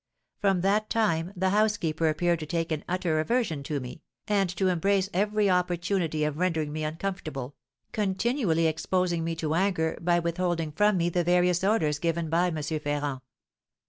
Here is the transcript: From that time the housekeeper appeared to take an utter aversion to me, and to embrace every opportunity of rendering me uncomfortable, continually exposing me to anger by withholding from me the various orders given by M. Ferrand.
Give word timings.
From 0.39 0.61
that 0.61 0.89
time 0.89 1.31
the 1.35 1.51
housekeeper 1.51 2.09
appeared 2.09 2.39
to 2.39 2.47
take 2.47 2.71
an 2.71 2.83
utter 2.89 3.19
aversion 3.19 3.61
to 3.65 3.79
me, 3.79 4.01
and 4.27 4.49
to 4.55 4.65
embrace 4.67 5.11
every 5.13 5.47
opportunity 5.47 6.23
of 6.23 6.39
rendering 6.39 6.73
me 6.73 6.83
uncomfortable, 6.83 7.55
continually 7.91 8.65
exposing 8.65 9.23
me 9.23 9.35
to 9.35 9.53
anger 9.53 9.99
by 10.01 10.17
withholding 10.17 10.71
from 10.71 10.97
me 10.97 11.09
the 11.09 11.23
various 11.23 11.63
orders 11.63 11.99
given 11.99 12.31
by 12.31 12.47
M. 12.47 12.63
Ferrand. 12.63 13.21